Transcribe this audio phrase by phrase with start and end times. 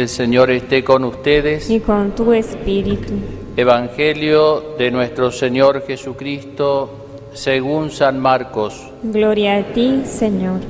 [0.00, 1.68] El Señor esté con ustedes.
[1.68, 3.12] y con tu espíritu.
[3.54, 6.88] Evangelio de nuestro Señor Jesucristo
[7.34, 8.82] según San Marcos.
[9.02, 10.60] Gloria a ti, Señor.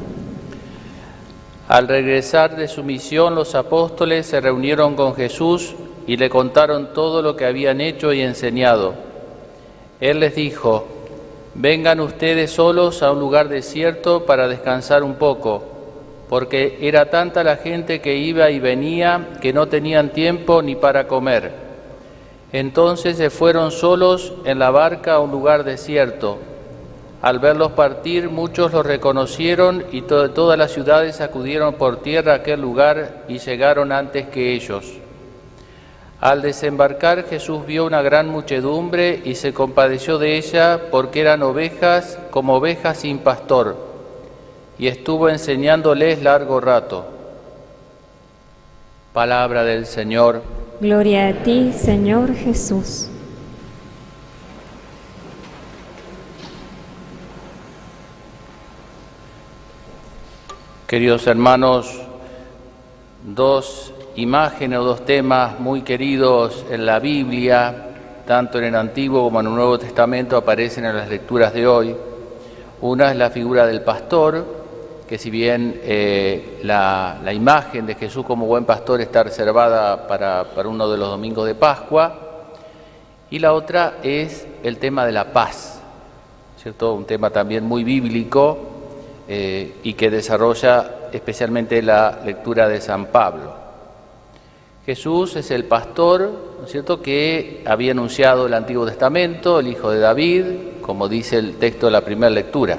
[1.69, 5.77] Al regresar de su misión, los apóstoles se reunieron con Jesús
[6.09, 8.95] y le contaron todo lo que habían hecho y enseñado.
[10.01, 10.89] Él les dijo,
[11.55, 15.63] vengan ustedes solos a un lugar desierto para descansar un poco,
[16.31, 21.09] porque era tanta la gente que iba y venía que no tenían tiempo ni para
[21.09, 21.51] comer.
[22.53, 26.39] Entonces se fueron solos en la barca a un lugar desierto.
[27.21, 32.37] Al verlos partir, muchos los reconocieron y to- todas las ciudades acudieron por tierra a
[32.37, 34.87] aquel lugar y llegaron antes que ellos.
[36.21, 42.19] Al desembarcar Jesús vio una gran muchedumbre y se compadeció de ella porque eran ovejas
[42.31, 43.90] como ovejas sin pastor,
[44.81, 47.05] y estuvo enseñándoles largo rato.
[49.13, 50.43] Palabra del Señor.
[50.81, 53.09] Gloria a ti, Señor Jesús.
[60.87, 62.01] Queridos hermanos,
[63.23, 67.89] dos imágenes o dos temas muy queridos en la Biblia,
[68.27, 71.95] tanto en el Antiguo como en el Nuevo Testamento, aparecen en las lecturas de hoy.
[72.81, 74.60] Una es la figura del pastor,
[75.11, 80.89] que si bien eh, la, imagen de Jesús como buen pastor está reservada para, uno
[80.89, 82.45] de los domingos de Pascua,
[83.29, 85.81] y la otra es el tema de la paz,
[86.63, 86.95] ¿cierto?
[86.95, 88.57] Un tema también muy bíblico
[89.27, 93.53] eh, y que desarrolla especialmente la lectura de San Pablo.
[94.87, 96.21] Jesús es el pastor,
[96.61, 100.45] ¿no es cierto?, que había anunciado el Antiguo Testamento, el hijo de David,
[100.81, 102.79] como dice el texto de la primera lectura.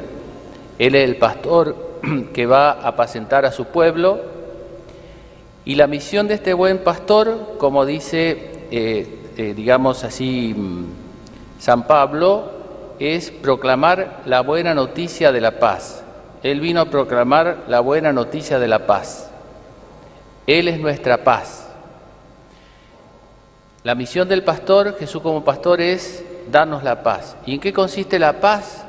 [0.79, 1.90] Él es el pastor
[2.33, 4.41] que va a apacentar a su pueblo
[5.63, 10.85] y la misión de este buen pastor, como dice, eh, eh, digamos así, mm,
[11.59, 12.51] San Pablo,
[12.99, 16.03] es proclamar la buena noticia de la paz.
[16.41, 19.29] Él vino a proclamar la buena noticia de la paz.
[20.47, 21.67] Él es nuestra paz.
[23.83, 27.35] La misión del pastor, Jesús como pastor, es darnos la paz.
[27.45, 28.83] ¿Y en qué consiste la paz?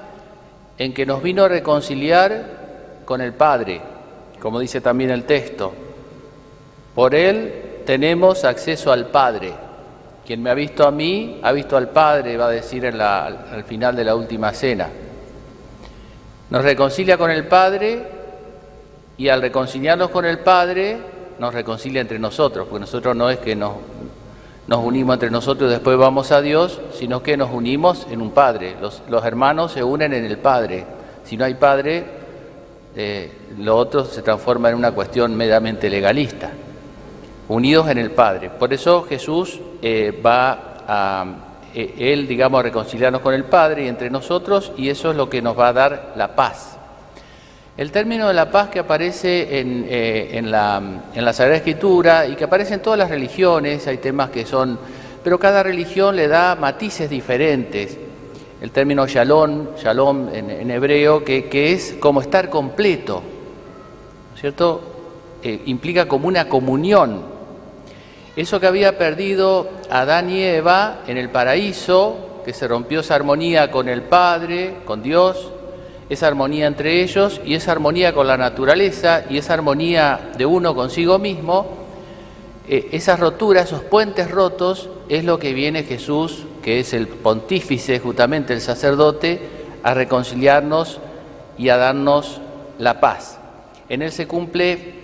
[0.79, 2.62] En que nos vino a reconciliar
[3.05, 3.81] con el Padre,
[4.41, 5.73] como dice también el texto.
[6.95, 9.53] Por Él tenemos acceso al Padre.
[10.27, 13.97] Quien me ha visto a mí, ha visto al Padre, va a decir al final
[13.97, 14.89] de la última cena.
[16.51, 18.07] Nos reconcilia con el Padre
[19.17, 20.99] y al reconciliarnos con el Padre
[21.39, 23.73] nos reconcilia entre nosotros, porque nosotros no es que nos,
[24.67, 28.31] nos unimos entre nosotros y después vamos a Dios, sino que nos unimos en un
[28.31, 28.77] Padre.
[28.81, 30.85] Los, los hermanos se unen en el Padre.
[31.25, 32.05] Si no hay Padre,
[32.95, 36.51] eh, lo otro se transforma en una cuestión meramente legalista.
[37.49, 38.51] Unidos en el Padre.
[38.51, 41.27] Por eso Jesús eh, va a,
[41.75, 45.29] eh, Él, digamos, a reconciliarnos con el Padre y entre nosotros, y eso es lo
[45.29, 46.77] que nos va a dar la paz.
[47.77, 50.83] El término de la paz que aparece en, eh, en la,
[51.15, 54.79] en la Sagrada Escritura y que aparece en todas las religiones, hay temas que son,
[55.25, 57.97] pero cada religión le da matices diferentes.
[58.62, 64.81] El término shalom, shalom en, hebreo, que, que es como estar completo, ¿no es ¿cierto?
[65.43, 67.23] Eh, implica como una comunión.
[68.37, 73.73] Eso que había perdido Adán y Eva en el paraíso, que se rompió esa armonía
[73.73, 75.50] con el Padre, con Dios,
[76.09, 80.73] esa armonía entre ellos y esa armonía con la naturaleza y esa armonía de uno
[80.73, 81.67] consigo mismo,
[82.69, 87.99] eh, esas roturas, esos puentes rotos, es lo que viene Jesús, que es el pontífice,
[87.99, 89.41] justamente el sacerdote,
[89.83, 91.00] a reconciliarnos
[91.59, 92.41] y a darnos
[92.78, 93.39] la paz.
[93.89, 94.95] En él se cumple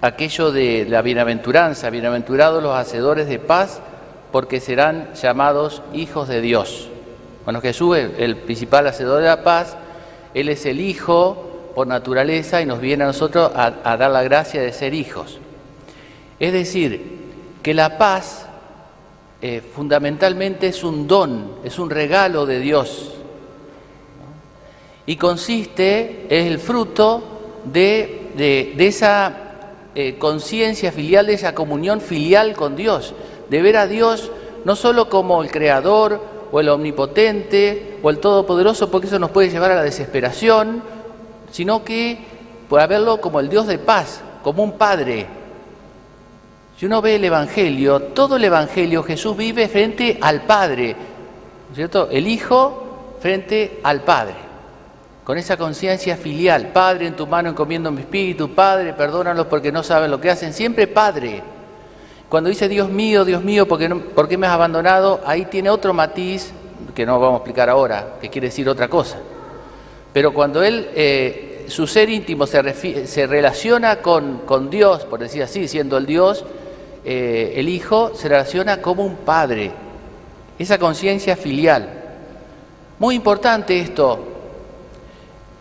[0.00, 3.80] aquello de la bienaventuranza, bienaventurados los hacedores de paz,
[4.30, 6.88] porque serán llamados hijos de Dios.
[7.44, 9.76] Bueno, Jesús es el principal hacedor de la paz,
[10.34, 14.22] Él es el Hijo por naturaleza y nos viene a nosotros a, a dar la
[14.22, 15.38] gracia de ser hijos.
[16.38, 17.20] Es decir,
[17.62, 18.46] que la paz
[19.42, 23.12] eh, fundamentalmente es un don, es un regalo de Dios.
[25.04, 27.22] Y consiste, es el fruto
[27.64, 29.32] de, de- esa
[29.94, 33.14] eh, conciencia filial, de esa comunión filial con Dios,
[33.50, 34.30] de ver a Dios
[34.64, 36.20] no solo como el creador
[36.52, 40.82] o el omnipotente o el todopoderoso, porque eso nos puede llevar a la desesperación,
[41.50, 42.18] sino que
[42.68, 45.26] puede verlo como el Dios de paz, como un padre,
[46.82, 51.76] si uno ve el Evangelio, todo el Evangelio Jesús vive frente al Padre, ¿no es
[51.76, 52.08] ¿cierto?
[52.10, 54.34] El Hijo frente al Padre,
[55.22, 56.72] con esa conciencia filial.
[56.72, 60.52] Padre, en tu mano encomiendo mi espíritu, Padre, perdónalos porque no saben lo que hacen.
[60.52, 61.40] Siempre Padre.
[62.28, 65.20] Cuando dice Dios mío, Dios mío, ¿por qué, no- por me has abandonado?
[65.24, 66.52] Ahí tiene otro matiz
[66.96, 69.18] que no vamos a explicar ahora, que quiere decir otra cosa.
[70.12, 75.44] Pero cuando él, eh, su ser íntimo se, se relaciona con, con Dios, por decir
[75.44, 76.44] así, siendo el Dios,
[77.04, 79.70] eh, el Hijo se relaciona como un padre,
[80.58, 81.88] esa conciencia filial.
[82.98, 84.18] Muy importante esto,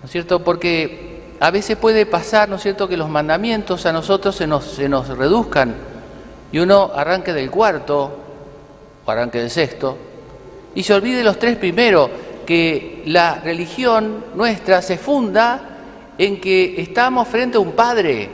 [0.02, 0.44] ¿no es cierto?
[0.44, 4.66] Porque a veces puede pasar, ¿no es cierto?, que los mandamientos a nosotros se nos,
[4.66, 5.76] se nos reduzcan
[6.52, 8.12] y uno arranque del cuarto
[9.06, 9.98] o arranque del sexto
[10.76, 12.10] y se olvide los tres primeros,
[12.46, 15.62] que la religión nuestra se funda
[16.18, 18.30] en que estamos frente a un padre,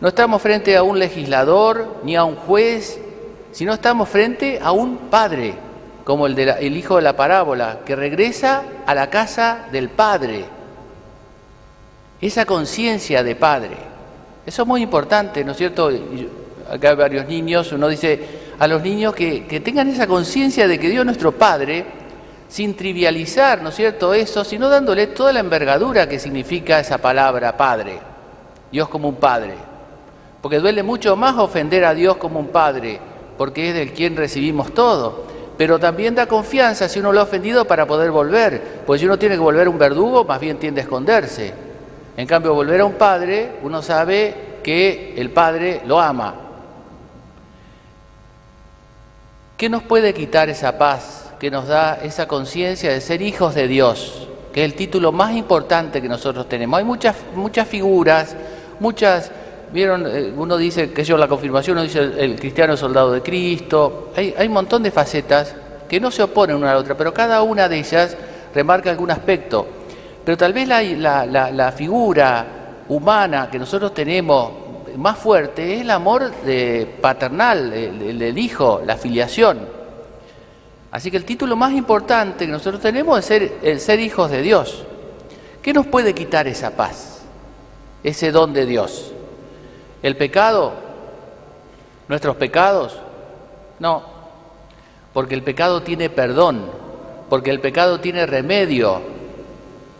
[0.00, 3.00] no estamos frente a un legislador ni a un juez,
[3.50, 5.54] sino estamos frente a un padre,
[6.04, 10.44] como el, hijo de la parábola, que regresa a la casa del padre.
[12.20, 13.76] Esa conciencia de padre.
[14.46, 15.90] Eso es muy importante, ¿no es cierto?
[16.70, 18.20] Acá hay varios niños, uno dice
[18.58, 21.84] a los niños que, que tengan esa conciencia de que Dios es nuestro Padre,
[22.48, 27.56] sin trivializar, ¿no es cierto?, eso, sino dándole toda la envergadura que significa esa palabra
[27.56, 27.98] Padre,
[28.72, 29.67] Dios como un Padre.
[30.40, 33.00] Porque duele mucho más ofender a Dios como un Padre,
[33.36, 35.24] porque es del quien recibimos todo.
[35.56, 39.18] Pero también da confianza si uno lo ha ofendido para poder volver, pues si uno
[39.18, 41.52] tiene que volver a un verdugo, más bien tiende a esconderse.
[42.16, 46.34] En cambio, volver a un padre, uno sabe que el padre lo ama.
[49.56, 53.66] ¿Qué nos puede quitar esa paz que nos da esa conciencia de ser hijos de
[53.66, 54.28] Dios?
[54.52, 56.78] Que es el título más importante que nosotros tenemos.
[56.78, 58.36] Hay muchas, muchas figuras,
[58.78, 59.32] muchas,
[59.72, 63.22] vieron, Eh, uno dice que yo la confirmación, uno dice el, el cristiano soldado de
[63.22, 64.10] Cristo.
[64.16, 65.54] Hay, hay un montón de facetas
[65.88, 68.16] que no se oponen una a la otra, pero cada una de ellas
[68.54, 69.66] remarca algún aspecto.
[70.24, 72.46] Pero tal vez la, la- la- la figura
[72.88, 74.50] humana que nosotros tenemos
[74.96, 79.58] más fuerte es el amor de- paternal el- hijo, la filiación.
[80.90, 84.40] Así que el título más importante que nosotros tenemos es ser, el ser hijos de
[84.42, 84.84] Dios.
[85.62, 87.20] ¿Qué nos puede quitar esa paz?
[88.02, 89.12] Ese don de Dios.
[90.02, 90.72] ¿El pecado?
[92.08, 92.98] ¿Nuestros pecados?
[93.78, 94.02] No,
[95.12, 96.62] porque el pecado tiene perdón,
[97.28, 99.00] porque el pecado tiene remedio.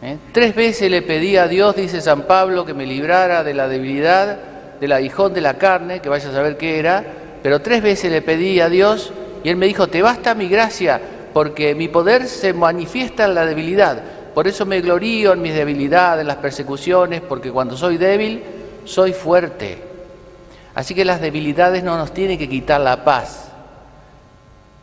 [0.03, 0.17] ¿eh?
[0.33, 4.39] Tres veces le pedí a Dios, dice San Pablo, que me librara de la debilidad,
[4.81, 7.05] del aguijón de la carne, que vaya a saber qué era,
[7.43, 9.13] pero tres veces le pedí a Dios
[9.43, 11.01] y Él me dijo, te basta mi gracia,
[11.33, 14.01] porque mi poder se manifiesta en la debilidad.
[14.35, 18.43] Por eso me glorío en mis debilidades, en las persecuciones, porque cuando soy débil,
[18.85, 19.88] soy fuerte.
[20.79, 23.49] Así que las debilidades no nos tienen que quitar la paz.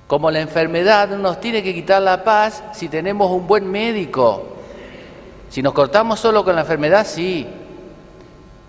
[0.07, 4.57] Como la enfermedad no nos tiene que quitar la paz si tenemos un buen médico.
[5.47, 7.47] Si nos cortamos solo con la enfermedad, sí.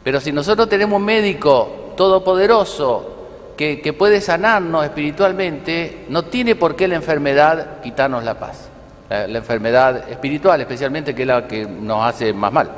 [0.05, 6.77] Pero si nosotros tenemos un médico todopoderoso que, que puede sanarnos espiritualmente, no tiene por
[6.77, 8.69] qué la enfermedad quitarnos la paz.
[9.11, 12.71] La, la enfermedad espiritual, especialmente, que es la que nos hace más mal.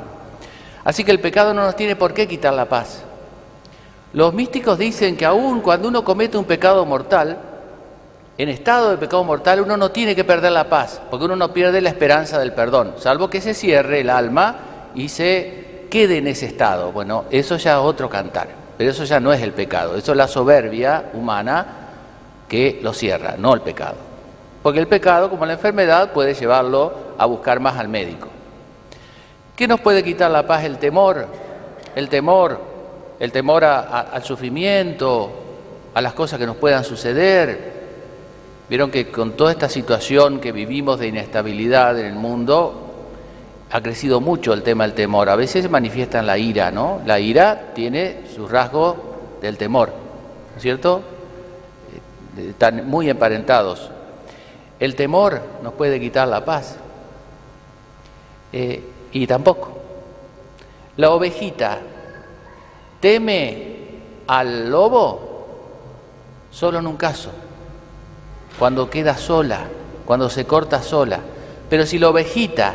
[0.83, 3.03] Así que el pecado no nos tiene por qué quitar la paz.
[4.13, 7.37] Los místicos dicen que aun cuando uno comete un pecado mortal,
[8.39, 11.53] en estado de pecado mortal uno no tiene que perder la paz, porque uno no
[11.53, 14.55] pierde la esperanza del perdón, salvo que se cierre el alma
[14.95, 16.91] y se quede en ese estado.
[16.91, 18.47] Bueno, eso ya es otro cantar,
[18.77, 21.65] pero eso ya no es el pecado, eso es la soberbia humana
[22.47, 23.97] que lo cierra, no el pecado.
[24.63, 28.27] Porque el pecado, como la enfermedad, puede llevarlo a buscar más al médico.
[29.55, 30.63] ¿Qué nos puede quitar la paz?
[30.63, 31.27] El temor,
[31.95, 32.59] el temor,
[33.19, 35.31] el temor al sufrimiento,
[35.93, 37.79] a las cosas que nos puedan suceder.
[38.69, 42.85] Vieron que con toda esta situación que vivimos de inestabilidad en el mundo,
[43.71, 45.29] ha crecido mucho el tema del temor.
[45.29, 47.01] A veces se manifiesta en la ira, ¿no?
[47.05, 48.95] La ira tiene sus rasgos
[49.41, 51.01] del temor, ¿no es cierto?
[52.37, 53.91] Eh, Están muy emparentados.
[54.79, 56.77] El temor nos puede quitar la paz.
[58.51, 59.77] Eh, y tampoco.
[60.97, 61.79] La ovejita
[62.99, 63.77] teme
[64.27, 65.29] al lobo
[66.51, 67.31] solo en un caso,
[68.57, 69.61] cuando queda sola,
[70.05, 71.19] cuando se corta sola.
[71.69, 72.73] Pero si la ovejita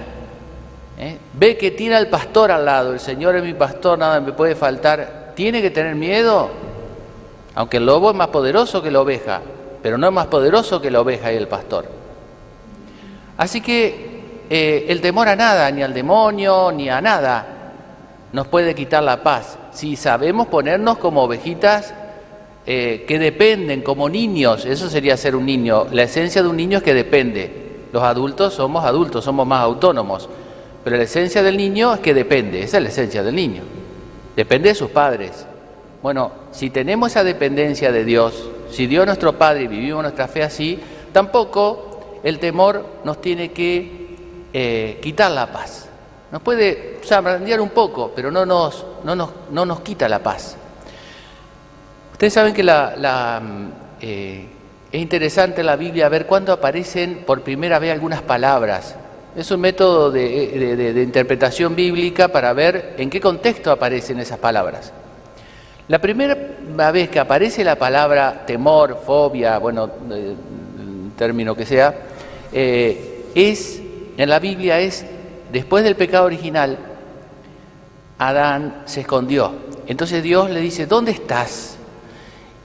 [0.98, 1.18] ¿eh?
[1.32, 4.54] ve que tiene al pastor al lado, el Señor es mi pastor, nada me puede
[4.54, 6.50] faltar, ¿tiene que tener miedo?
[7.54, 9.40] Aunque el lobo es más poderoso que la oveja,
[9.82, 11.86] pero no es más poderoso que la oveja y el pastor.
[13.36, 17.46] Así que eh, el temor a nada, ni al demonio, ni a nada,
[18.32, 19.58] nos puede quitar la paz.
[19.74, 21.92] Si sabemos ponernos como ovejitas
[22.64, 25.86] eh, que dependen, como niños, eso sería ser un niño.
[25.90, 27.64] La esencia de un niño es que depende.
[27.92, 30.28] Los adultos somos adultos, somos más autónomos.
[30.82, 33.62] Pero la esencia del niño es que depende, esa es la esencia del niño.
[34.36, 35.46] Depende de sus padres.
[36.02, 40.28] Bueno, si tenemos esa dependencia de Dios, si Dios es nuestro Padre y vivimos nuestra
[40.28, 40.78] fe así,
[41.12, 44.16] tampoco el temor nos tiene que
[44.52, 45.88] eh, quitar la paz.
[46.30, 50.56] Nos puede o un poco, pero no nos, no nos, no nos quita la paz.
[52.12, 53.42] Ustedes saben que la,
[54.00, 54.46] eh,
[54.90, 58.96] es interesante la Biblia ver cuándo aparecen por primera vez algunas palabras.
[59.36, 64.92] Es un método de, interpretación bíblica para ver en qué contexto aparecen esas palabras.
[65.88, 66.36] La primera
[66.92, 70.36] vez que aparece la palabra temor, fobia, bueno, el
[71.16, 71.94] término que sea,
[72.52, 73.82] eh, es
[74.16, 75.04] en la Biblia es
[75.54, 76.76] Después del pecado original,
[78.18, 79.52] Adán se escondió.
[79.86, 81.76] Entonces Dios le dice, ¿dónde estás?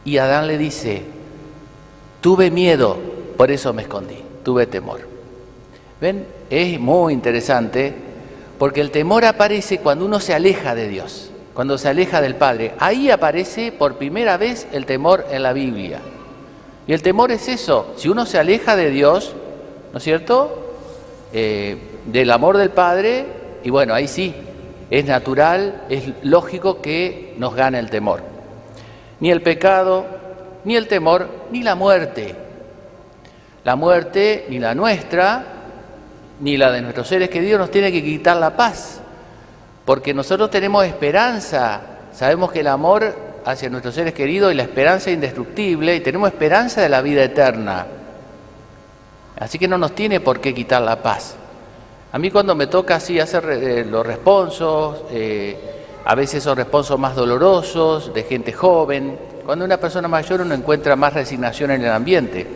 [0.05, 1.03] Y Adán le dice,
[2.21, 2.97] tuve miedo,
[3.37, 5.01] por eso me escondí, tuve temor.
[5.99, 6.27] ¿Ven?
[6.49, 7.93] Es muy interesante
[8.57, 12.73] porque el temor aparece cuando uno se aleja de Dios, cuando se aleja del Padre.
[12.79, 15.99] Ahí aparece por primera vez el temor en la Biblia.
[16.87, 19.33] Y el temor es eso, si uno se aleja de Dios,
[19.91, 20.75] ¿no es cierto?
[21.31, 23.25] Eh, del amor del Padre,
[23.63, 24.33] y bueno, ahí sí,
[24.89, 28.21] es natural, es lógico que nos gane el temor.
[29.19, 30.05] Ni el pecado,
[30.63, 32.35] ni el temor, ni la muerte.
[33.63, 35.45] La muerte, ni la nuestra,
[36.39, 39.01] ni la de nuestros seres queridos, nos tiene que quitar la paz,
[39.85, 41.81] porque nosotros tenemos esperanza,
[42.13, 43.15] sabemos que el amor
[43.45, 47.23] hacia nuestros seres queridos y la esperanza es indestructible, y tenemos esperanza de la vida
[47.23, 47.85] eterna.
[49.37, 51.35] Así que no nos tiene por qué quitar la paz.
[52.11, 55.55] A mí cuando me toca así hacer eh, los responsos, eh,
[56.03, 60.95] a veces son responsos más dolorosos, de gente joven, cuando una persona mayor uno encuentra
[60.95, 62.47] más resignación en el ambiente.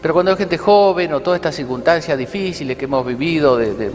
[0.00, 3.90] Pero cuando hay gente joven o todas estas circunstancias difíciles que hemos vivido, de,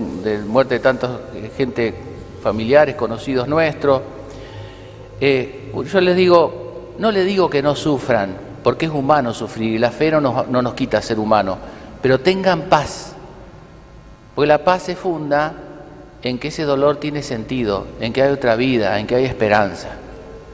[0.45, 1.19] muerte de tanta
[1.55, 1.93] gente
[2.43, 4.01] familiares, conocidos nuestros,
[5.21, 9.77] eh, yo les digo, no les digo que no sufran, porque es humano sufrir y
[9.77, 11.57] la fe no nos, no nos quita ser humano,
[12.01, 13.16] pero tengan paz
[14.37, 15.51] porque la paz se funda
[16.21, 19.87] en que ese dolor tiene sentido, en que hay otra vida, en que hay esperanza.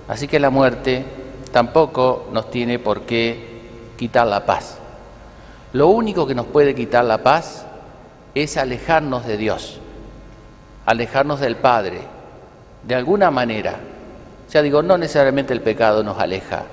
[0.08, 1.04] Así que la muerte
[1.52, 4.78] tampoco nos tiene por qué quitar la paz.
[5.74, 7.66] Lo único que nos puede quitar la paz
[8.34, 9.82] es alejarnos de Dios,
[10.86, 12.00] alejarnos del Padre,
[12.88, 13.76] de alguna manera.
[14.48, 16.64] O sea, digo, no necesariamente el pecado nos aleja,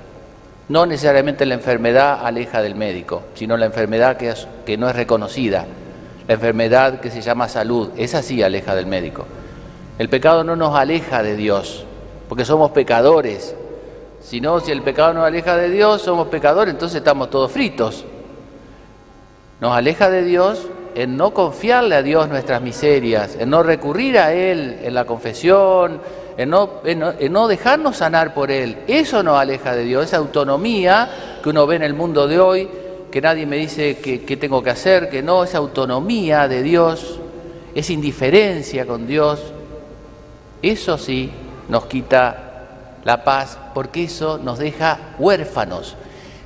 [0.69, 4.33] no necesariamente la enfermedad aleja del médico, sino la enfermedad que,
[4.65, 5.65] que no es reconocida,
[6.27, 9.25] la enfermedad que se llama salud, esa sí aleja del médico.
[9.97, 11.85] El pecado no nos aleja de Dios,
[12.29, 13.55] porque somos pecadores.
[14.21, 18.05] Si no, si el pecado nos aleja de Dios, somos pecadores, entonces estamos todos fritos.
[19.59, 24.33] Nos aleja de Dios en no confiarle a Dios nuestras miserias, en no recurrir a
[24.33, 26.01] Él en la confesión,
[26.37, 28.79] en no, en no, dejarnos sanar por Él.
[28.87, 31.09] Eso nos aleja de Dios, esa autonomía
[31.43, 32.69] que uno ve en el mundo de hoy,
[33.11, 37.19] que nadie me dice qué tengo que hacer, que no, es autonomía de Dios,
[37.75, 39.41] es indiferencia con Dios,
[40.61, 41.31] eso sí
[41.69, 42.51] nos quita
[43.03, 45.95] la paz, porque eso nos deja huérfanos,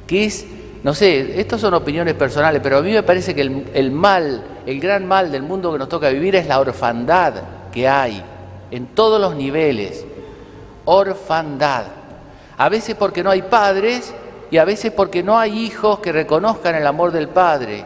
[0.08, 0.46] que es,
[0.84, 4.44] no sé, estas son opiniones personales, pero a mí me parece que el, el mal,
[4.66, 7.34] el gran mal del mundo que nos toca vivir es la orfandad
[7.72, 8.24] que hay
[8.72, 10.06] en todos los niveles,
[10.86, 11.86] orfandad.
[12.58, 14.14] A veces porque no hay padres
[14.52, 17.84] y a veces porque no hay hijos que reconozcan el amor del Padre,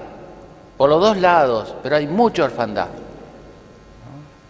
[0.77, 2.87] por los dos lados, pero hay mucha orfandad.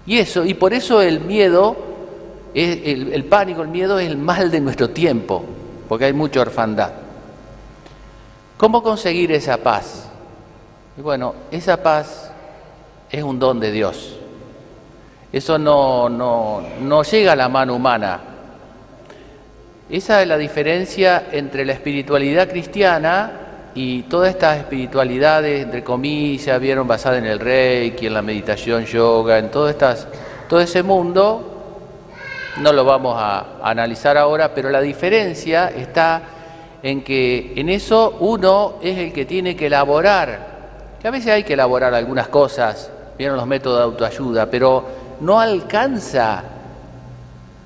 [0.06, 1.76] Y eso, y por eso el miedo,
[2.54, 5.44] el, el pánico, el miedo es el mal de nuestro tiempo,
[5.88, 6.92] porque hay mucha orfandad.
[8.58, 10.08] ¿Cómo conseguir esa paz?
[10.98, 12.30] Y bueno, esa paz
[13.10, 14.18] es un don de Dios.
[15.32, 18.20] Eso no, no, no llega a la mano humana,
[19.90, 23.32] esa es la diferencia entre la espiritualidad cristiana
[23.74, 29.40] y todas estas espiritualidades, entre comillas, vieron basadas en el reiki, en la meditación yoga,
[29.40, 29.70] en todo
[30.60, 31.60] ese mundo,
[32.58, 36.22] no lo vamos a, analizar ahora, pero la diferencia está
[36.84, 41.44] en que en eso uno es el que tiene que elaborar, que a veces hay
[41.44, 44.86] que elaborar algunas cosas, vieron los métodos de autoayuda, pero
[45.22, 46.44] no alcanza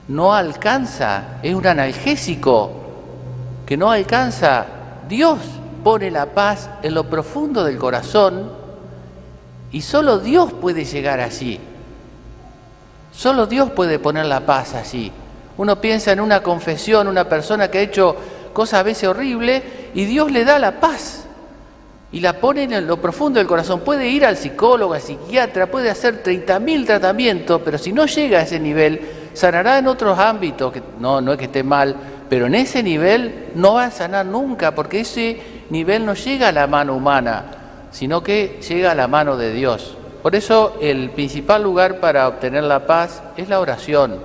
[0.07, 2.71] no alcanza, es un analgésico
[3.65, 4.65] que no alcanza.
[5.07, 5.39] Dios
[5.83, 8.51] pone la paz en lo profundo del corazón
[9.71, 11.59] y solo Dios puede llegar allí.
[13.11, 15.11] Solo Dios puede poner la paz allí.
[15.57, 18.15] Uno piensa en una confesión, una persona que ha hecho
[18.53, 21.25] cosas a veces horribles y Dios le da la paz
[22.11, 23.81] y la pone en lo profundo del corazón.
[23.81, 28.43] Puede ir al psicólogo, al psiquiatra, puede hacer 30.000 tratamientos, pero si no llega a
[28.43, 31.95] ese nivel, sanará en otros ámbitos, que no, no es que esté mal,
[32.29, 36.51] pero en ese nivel no va a sanar nunca, porque ese nivel no llega a
[36.51, 37.45] la mano humana,
[37.91, 39.95] sino que llega a la mano de Dios.
[40.21, 44.19] Por eso el principal lugar para obtener la paz es la oración,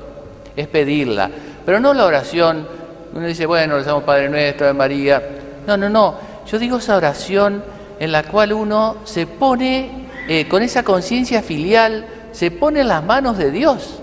[0.56, 1.30] es pedirla,
[1.66, 2.66] pero no la oración,
[3.12, 5.22] uno dice, bueno, rezamos Padre Nuestro, de María,
[5.66, 6.14] no, no, no,
[6.46, 7.62] yo digo esa oración
[7.98, 13.04] en la cual uno se pone eh, con esa conciencia filial, se pone en las
[13.04, 14.00] manos de Dios,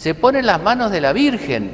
[0.00, 1.72] se pone en las manos de la Virgen,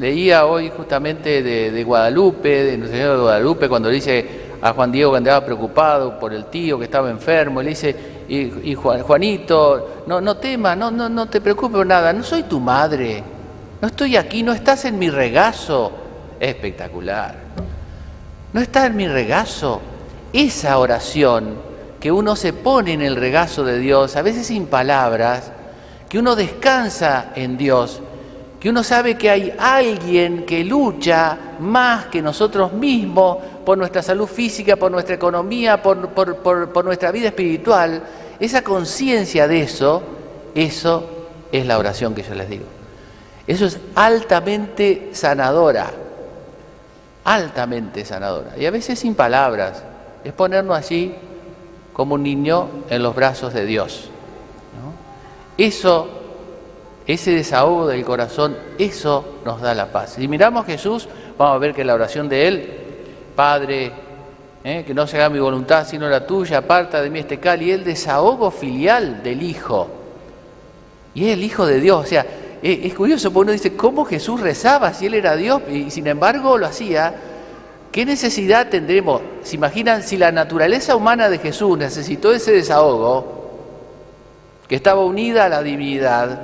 [0.00, 4.26] leía hoy justamente de, Guadalupe, de Nuestro Señor de Guadalupe, cuando dice
[4.62, 7.94] a Juan Diego que andaba preocupado por el tío que estaba enfermo, le dice,
[8.30, 12.60] y, Juanito, no, no temas, no, no, no te preocupes por nada, no soy tu
[12.60, 13.22] madre,
[13.82, 15.92] no estoy aquí, no estás en mi regazo.
[16.40, 17.34] Espectacular.
[18.54, 19.82] No estás en mi regazo.
[20.32, 21.56] Esa oración
[22.00, 25.52] que uno se pone en el regazo de Dios, a veces sin palabras,
[26.08, 28.00] que uno descansa en Dios,
[28.60, 34.26] que uno sabe que hay alguien que lucha más que nosotros mismos por nuestra salud
[34.26, 38.02] física, por nuestra economía, por, nuestra vida espiritual,
[38.38, 40.02] esa conciencia de eso,
[40.54, 41.08] eso
[41.50, 42.64] es la oración que yo les digo.
[43.46, 45.90] Eso es altamente sanadora,
[47.24, 48.56] altamente sanadora.
[48.56, 49.82] Y a veces sin palabras,
[50.24, 51.14] es ponernos allí
[51.92, 54.10] como un niño en los brazos de Dios.
[55.56, 56.16] Eso
[57.06, 60.14] ese desahogo del corazón, eso nos da la paz.
[60.14, 61.08] Si miramos a Jesús,
[61.38, 62.70] vamos a ver que la oración de Él,
[63.36, 63.92] Padre,
[64.64, 64.82] ¿eh?
[64.84, 67.70] que no se haga mi voluntad sino la tuya, aparta de mí este cal, y
[67.70, 69.88] el desahogo filial del Hijo.
[71.14, 72.04] Y es el Hijo de Dios.
[72.04, 72.26] O sea,
[72.60, 75.62] es, curioso, porque uno dice, ¿cómo Jesús rezaba si Él era Dios?
[75.70, 77.14] Y sin embargo lo hacía.
[77.92, 79.22] ¿Qué necesidad tendremos?
[79.44, 83.35] ¿Se imaginan si la naturaleza humana de Jesús necesitó ese desahogo,
[84.68, 86.42] que estaba unida a la divinidad?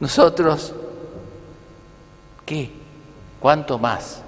[0.00, 0.74] Nosotros,
[2.44, 2.70] ¿qué?
[3.40, 4.22] ¿Cuánto más?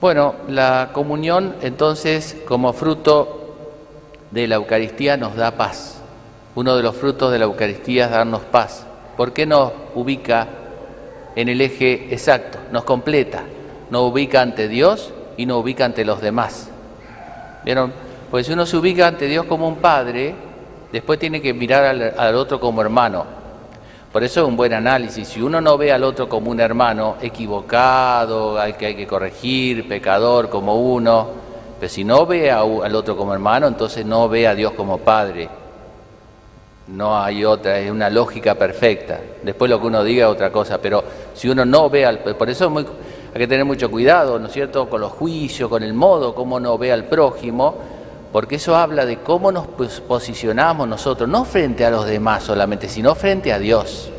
[0.00, 3.54] Bueno, la comunión entonces como fruto
[4.30, 6.00] de la Eucaristía nos da paz.
[6.54, 8.86] Uno de los frutos de la Eucaristía es darnos paz.
[9.16, 10.46] ¿Por qué nos ubica
[11.34, 12.58] en el eje exacto?
[12.72, 13.44] Nos completa.
[13.90, 16.68] Nos ubica ante Dios y nos ubica ante los demás.
[17.64, 18.05] ¿Vieron?
[18.30, 20.34] Pues si uno se ubica ante Dios como un padre,
[20.90, 23.24] después tiene que mirar al, otro como hermano.
[24.12, 25.28] Por eso es un buen análisis.
[25.28, 29.86] Si uno no ve al otro como un hermano equivocado, al que hay que corregir,
[29.86, 31.28] pecador como uno,
[31.78, 35.48] pero si no ve al otro como hermano, entonces no ve a Dios como Padre.
[36.88, 39.20] No hay otra, es una lógica perfecta.
[39.42, 42.18] Después lo que uno diga es otra cosa, pero si uno no ve al...
[42.18, 45.94] Por eso hay que tener mucho cuidado, ¿no es cierto?, con los juicios, con el
[45.94, 47.74] modo como uno ve al prójimo,
[48.32, 53.14] porque eso habla de cómo nos posicionamos nosotros, no frente a los demás solamente, sino
[53.14, 54.10] frente a Dios.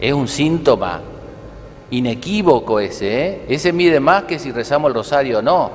[0.00, 1.00] Es un síntoma
[1.90, 3.44] inequívoco ese, ¿eh?
[3.48, 5.70] ese mide más que si rezamos el rosario o no,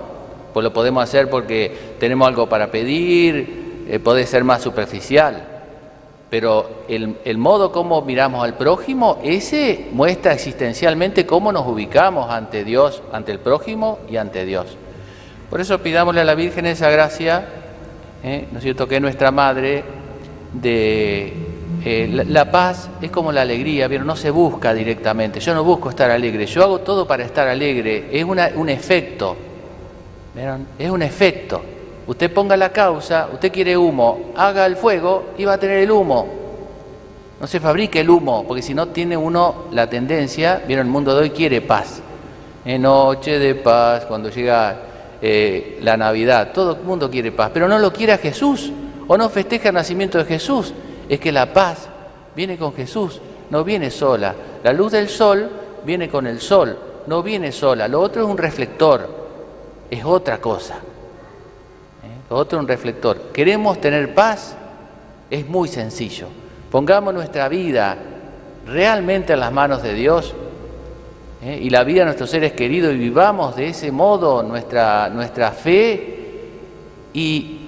[0.54, 5.48] pues lo podemos hacer porque tenemos algo para pedir, eh, puede ser más superficial,
[6.30, 12.64] pero el, el modo como miramos al prójimo, ese muestra existencialmente cómo nos ubicamos ante
[12.64, 14.78] Dios, ante el prójimo y ante Dios.
[15.54, 17.46] Por eso pidámosle a la Virgen esa gracia,
[18.24, 18.48] ¿eh?
[18.52, 19.84] ¿no es cierto?, que nuestra madre
[20.52, 21.32] de
[21.86, 25.40] eh, la, paz es como la alegría, pero no se busca directamente.
[25.40, 28.10] Yo no busco estar alegre, yo hago todo para estar alegre.
[28.12, 29.38] Es un efecto,
[30.34, 30.66] ¿vieron?
[30.80, 31.62] Es un efecto.
[32.08, 35.92] Usted ponga la causa, usted quiere humo, haga el fuego y va a tener el
[35.92, 36.28] humo.
[37.40, 41.14] No se fabrique el humo, porque si no tiene uno la tendencia, vieron, el mundo
[41.14, 42.02] de hoy quiere paz.
[42.66, 44.93] En noche de paz, cuando llega
[45.26, 48.74] eh, la Navidad, todo el mundo quiere paz, pero no lo quiere Jesús
[49.08, 50.74] o no festeja el nacimiento de Jesús.
[51.08, 51.88] Es que la paz
[52.36, 54.36] viene con Jesús, no viene sola.
[54.62, 55.50] La luz del sol
[55.86, 57.88] viene con el sol, no viene sola.
[57.88, 59.08] Lo otro es un reflector,
[59.90, 60.74] es otra cosa.
[60.74, 62.22] ¿Eh?
[62.30, 63.32] Lo otro es un reflector.
[63.32, 64.58] ¿Queremos tener paz?
[65.30, 66.28] Es muy sencillo.
[66.70, 67.96] Pongamos nuestra vida
[68.68, 70.36] realmente en las manos de Dios
[71.44, 71.60] ¿eh?
[71.62, 76.50] y la vida de nuestros seres queridos y vivamos de ese modo nuestra, nuestra fe
[77.14, 77.60] y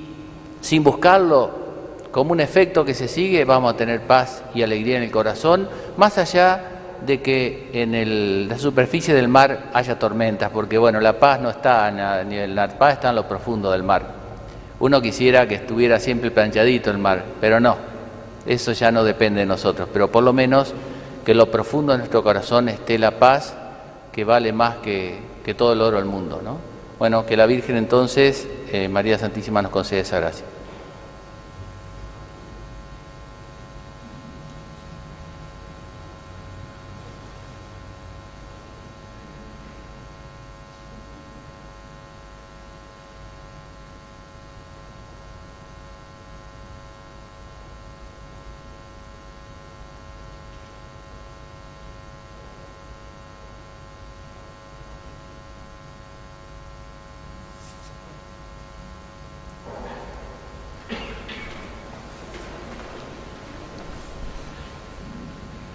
[0.62, 1.66] sin buscarlo
[2.12, 5.68] como un efecto que se sigue, vamos a tener paz y alegría en el corazón,
[5.98, 6.62] más allá
[7.06, 12.22] de que en la superficie del mar haya tormentas, porque bueno, la paz no está,
[12.22, 14.04] en la paz está en lo profundo del mar.
[14.80, 17.76] Uno quisiera que estuviera siempre planchadito el mar, pero no,
[18.46, 20.74] eso ya no depende de nosotros, pero por lo menos
[21.26, 23.56] que en lo profundo de nuestro corazón esté la paz
[24.16, 25.20] que vale más que,
[25.58, 26.40] todo el oro del mundo.
[26.42, 26.58] ¿no?
[26.98, 30.46] Bueno, que la Virgen entonces, eh, María Santísima, nos conceda esa gracia.